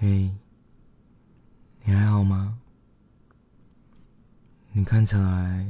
[0.00, 0.30] 嘿，
[1.82, 2.56] 你还好吗？
[4.70, 5.68] 你看起来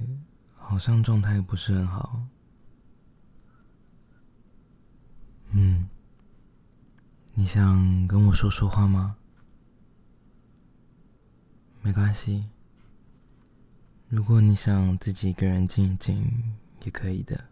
[0.54, 2.20] 好像状态不是很好。
[5.52, 5.88] 嗯，
[7.32, 9.16] 你想跟我说说话吗？
[11.80, 12.44] 没关系，
[14.10, 16.54] 如果你想自己一个人静一静，
[16.84, 17.46] 也可以的。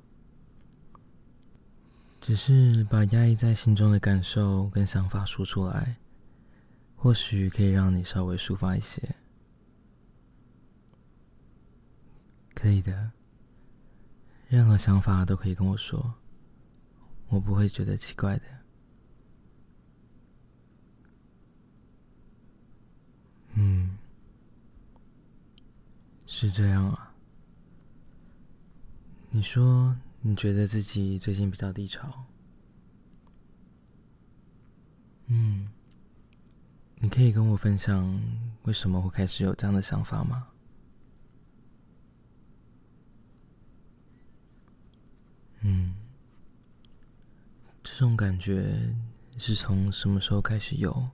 [2.20, 5.96] 只是把压抑在心中的感受跟想法说出来，
[6.96, 9.14] 或许可以让你稍微抒发一些。
[12.54, 13.12] 可以的，
[14.48, 16.14] 任何想法都可以跟我说，
[17.28, 18.42] 我不会觉得奇怪的。
[23.54, 23.96] 嗯，
[26.26, 27.14] 是这样啊。
[29.30, 29.96] 你说。
[30.22, 32.24] 你觉得自己最近比较低潮？
[35.26, 35.68] 嗯，
[36.98, 38.20] 你可以跟我分享
[38.62, 40.48] 为什么会开始有这样的想法吗？
[45.60, 45.94] 嗯，
[47.82, 48.94] 这种感觉
[49.36, 51.10] 是从什么时候开始有？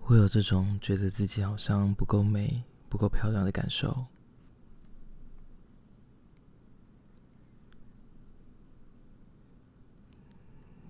[0.00, 4.06] 会有这种觉得自己好像不够美、不够漂亮的感受？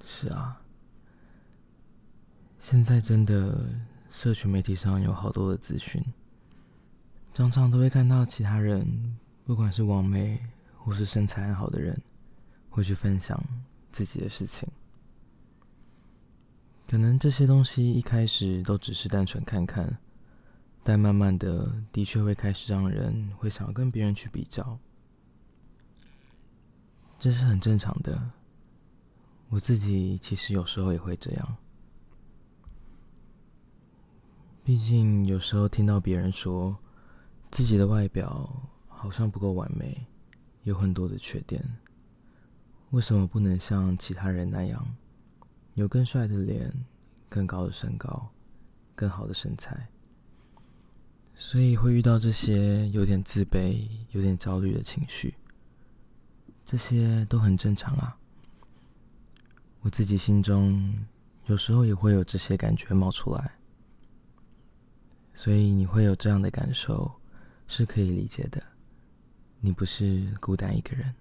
[0.05, 0.61] 是啊，
[2.65, 3.69] 现在真的
[4.11, 6.03] 社群媒体上有好多的资讯，
[7.35, 10.41] 常常都会看到其他人，不管是网美
[10.79, 11.95] 或是身材很好的人，
[12.71, 13.39] 会去分享
[13.93, 14.67] 自己的事情。
[16.89, 19.99] 可能这些东西一开始都只是单纯看看，
[20.83, 24.79] 但慢慢的，的确会开始让人会想要跟别人去比较，
[27.19, 28.31] 这是很正常的。
[29.51, 31.57] 我自己其实有时候也会这样，
[34.65, 36.75] 毕竟有时候听到别人说
[37.51, 38.51] 自己的外表
[38.89, 40.07] 好像不够完美，
[40.63, 41.63] 有很多的缺点，
[42.89, 44.83] 为什么不能像其他人那样，
[45.75, 46.73] 有更帅的脸、
[47.29, 48.33] 更高的身高、
[48.95, 49.87] 更好的身材？
[51.35, 55.35] 所以会遇到这些有点自卑、有点焦虑的情绪，
[56.65, 58.17] 这些都很正常啊。
[59.83, 60.95] 我自己心中
[61.49, 63.53] 有时候也会有这些感觉冒出来，
[65.35, 67.13] 所以你会有这样的感受
[67.67, 68.63] 是可以理解的。
[69.61, 71.15] 你不是孤单一个人，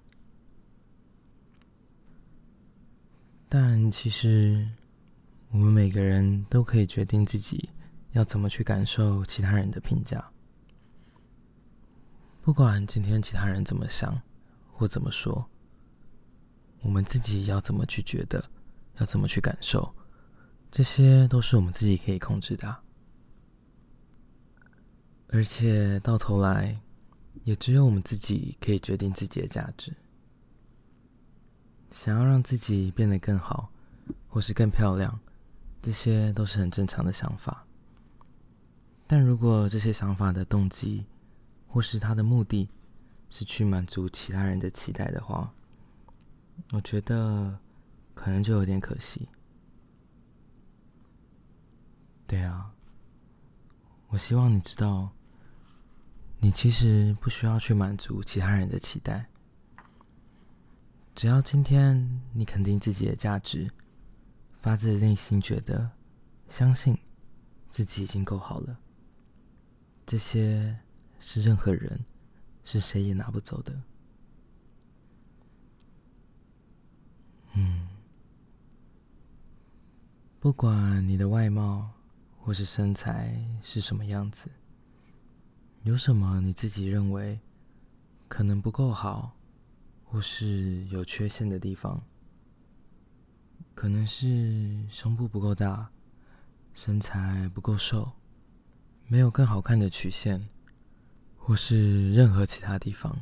[3.50, 4.68] 但其实
[5.50, 7.70] 我们每个人都可以决定自己
[8.12, 10.24] 要怎么去感受其他人的评价。
[12.42, 14.22] 不管今天其他人怎么想
[14.72, 15.50] 或怎么说。
[16.82, 18.44] 我们自己要怎么去觉得，
[18.98, 19.96] 要怎么去感受，
[20.70, 22.78] 这些都是我们自己可以控制的。
[25.34, 26.80] 而且到头来，
[27.44, 29.92] 也只有我们自己可以决定自己的价值。
[31.92, 33.72] 想要让自己变得更好，
[34.30, 35.20] 或是更漂亮，
[35.82, 37.66] 这些都是很正常的想法。
[39.08, 41.04] 但如果这些想法的动机，
[41.68, 42.70] 或是他的目的，
[43.32, 45.52] 是去满足其他人的期待的话，
[46.74, 47.58] 我觉得
[48.14, 49.28] 可能就有点可惜。
[52.28, 52.72] 对啊，
[54.10, 55.12] 我希望你知道，
[56.44, 59.26] 你其实不需要去满足其他人的期待。
[61.16, 63.72] 只要今天你肯定自己的价值，
[64.62, 65.90] 发自内心觉得
[66.50, 66.98] 相信
[67.70, 68.78] 自己已经够好了，
[70.06, 70.78] 这些
[71.18, 72.04] 是任何人
[72.66, 73.82] 是谁也拿不走的。
[77.54, 77.88] 嗯，
[80.42, 81.90] 不管你的外貌
[82.38, 84.50] 或是身材是什么样子，
[85.84, 87.40] 有什么你自己认为
[88.28, 89.36] 可能不够好，
[90.04, 92.02] 或是有缺陷的地方，
[93.76, 95.90] 可能是胸部不够大，
[96.74, 98.12] 身材不够瘦，
[99.08, 100.50] 没有更好看的曲线，
[101.38, 103.22] 或是任何其他地方，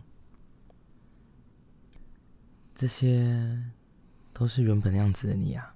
[2.73, 3.71] 这些。
[4.33, 5.75] 都是原本样子的你啊！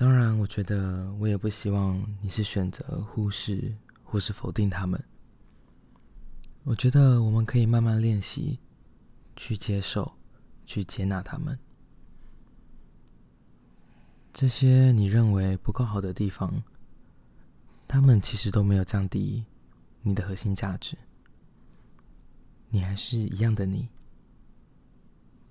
[0.00, 3.74] 当然，我觉得我也不希望你是选择忽视
[4.04, 5.02] 或是否定他们。
[6.62, 8.60] 我觉得我们可以慢慢练习，
[9.34, 10.08] 去接受、
[10.64, 11.58] 去接纳他们。
[14.32, 16.62] 这些你认为不够好的地方，
[17.88, 19.44] 他们其实都没有降低
[20.02, 20.96] 你的核心价值。
[22.68, 23.88] 你还是一样的你。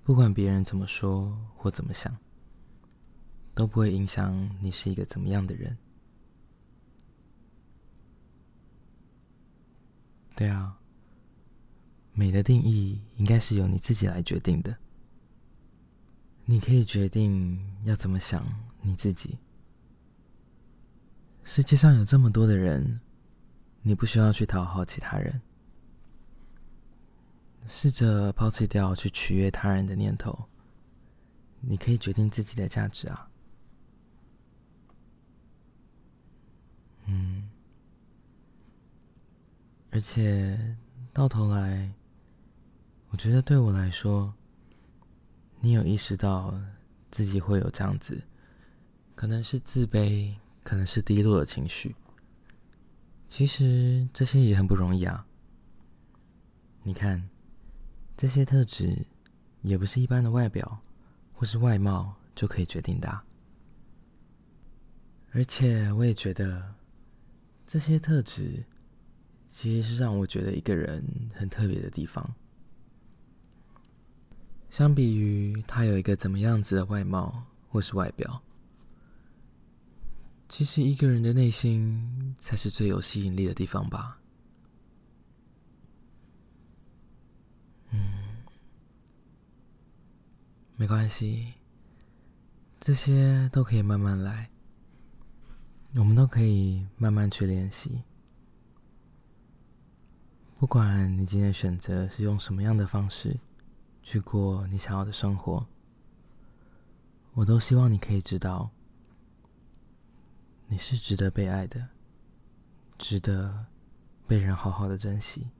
[0.05, 2.15] 不管别人怎么说或怎么想，
[3.57, 5.75] 都不会影响你是一个怎么样的人。
[10.35, 10.77] 对啊，
[12.13, 14.77] 美的定义应该是由你自己来决定的。
[16.45, 18.45] 你可以决定要怎么想
[18.83, 19.35] 你自己。
[21.43, 23.01] 世界上有这么多的人，
[23.81, 25.41] 你不需要去讨好其他人。
[27.65, 30.47] 试着抛弃掉去取悦他人的念头，
[31.59, 33.27] 你可以决定自己的价值啊。
[37.09, 37.49] 嗯。
[39.97, 40.55] 而且
[41.11, 41.91] 到头来，
[43.09, 44.31] 我觉得对我来说，
[45.59, 46.53] 你有意识到
[47.09, 48.21] 自己会有这样子，
[49.15, 50.31] 可能是自卑，
[50.63, 51.95] 可能是低落的情绪。
[53.27, 55.25] 其实这些也很不容易啊。
[56.83, 57.27] 你看，
[58.15, 59.03] 这些特质
[59.63, 60.77] 也不是一般的外表
[61.33, 63.19] 或是外貌就可以决定的。
[65.31, 66.75] 而且我也觉得
[67.65, 68.63] 这些特质。
[69.49, 71.03] 其实是让我觉得一个人
[71.33, 72.35] 很特别的地方。
[74.69, 78.41] 相比于他有一个怎么样子的外貌或是外表，
[80.49, 84.19] 其实一个人的内心才是最有吸引力的地方吧。
[87.91, 87.99] 嗯，
[90.75, 91.53] 没关系，
[92.79, 94.49] 这些都可以慢慢来，
[95.95, 98.03] 我们都可以慢慢去练习。
[100.59, 103.39] 不管你今天选择是用什么样的方式
[104.01, 105.67] 去过你想要的生活，
[107.35, 108.71] 我都希望你可以知道，
[110.65, 111.89] 你是值得被爱的，
[112.97, 113.67] 值得
[114.25, 115.51] 被人好好的珍惜。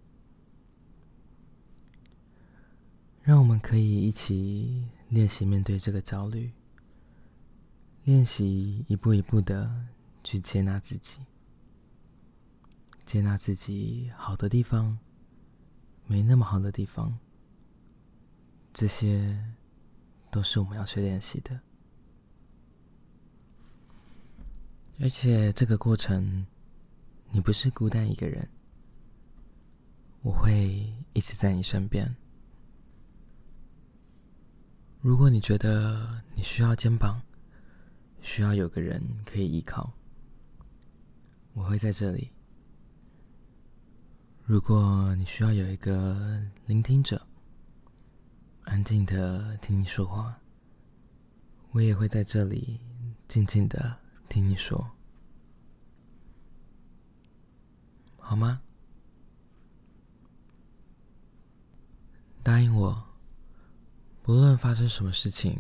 [3.22, 6.52] 让我们可以一起练习面对这个焦虑，
[8.04, 9.86] 练习一步一步的
[10.24, 11.20] 去接纳自己。
[13.08, 15.00] 接纳自己好的地方，
[16.08, 17.18] 没那么好的地方，
[18.74, 19.42] 这些
[20.30, 21.58] 都是我们要去练习的。
[25.00, 26.46] 而且这个过程，
[27.32, 28.46] 你不是孤单一个人，
[30.22, 32.14] 我会一直在你身边。
[35.00, 37.22] 如果你觉得你需要肩膀，
[38.22, 39.94] 需要有个人可以依靠，
[41.54, 42.30] 我会在这里。
[44.48, 47.22] 如果你需要有一个聆听者，
[48.64, 50.40] 安静的听你说话，
[51.72, 52.80] 我也会在这里
[53.28, 53.94] 静静的
[54.30, 54.90] 听你说，
[58.20, 58.62] 好吗？
[62.42, 63.04] 答应我，
[64.24, 65.60] 不论发生什么事情，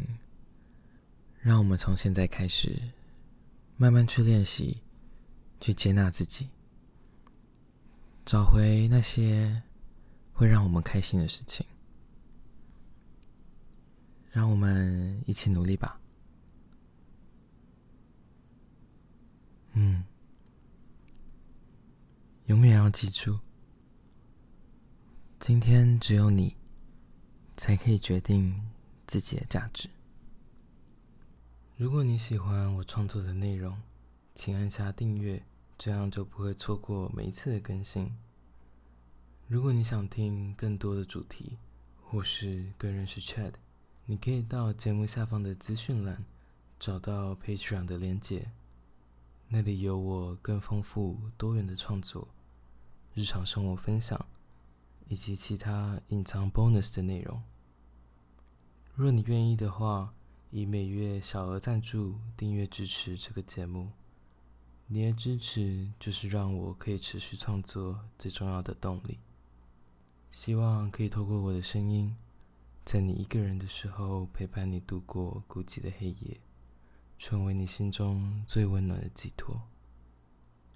[1.41, 2.81] 让我们从现在开始，
[3.75, 4.81] 慢慢去练习，
[5.59, 6.47] 去接纳自己。
[8.27, 9.63] 找回那些
[10.33, 11.65] 会让我们开心的事情，
[14.29, 15.97] 让我们一起努力吧。
[19.75, 20.03] 嗯，
[22.47, 23.39] 永远要记住，
[25.39, 26.53] 今天只有你
[27.55, 28.61] 才可以决定
[29.07, 29.89] 自己的价值。
[31.77, 33.81] 如果你喜欢我创作的内容，
[34.35, 35.41] 请按下订阅。
[35.77, 38.11] 这样就不会错过每一次的更新。
[39.47, 41.57] 如果你想听更多的主题，
[42.01, 43.53] 或是更认识 Chad，
[44.05, 46.25] 你可以到节目下方的资讯栏
[46.79, 48.49] 找到 Patreon 的连结，
[49.47, 52.27] 那里有我更丰富多元的创作、
[53.13, 54.25] 日常生活分享
[55.07, 57.41] 以及其他隐藏 bonus 的内容。
[58.95, 60.13] 若你愿意的话，
[60.49, 63.91] 以每月小额赞助订阅支持这个节目。
[64.89, 69.19] 你的支持就是让我可以持续创作最重要的动力。
[70.31, 72.15] 希望可以透过我的声音，
[72.85, 76.39] 在你一个人的时候陪伴你度过孤寂的黑夜，
[77.17, 79.61] 成为你心中最温暖的寄托。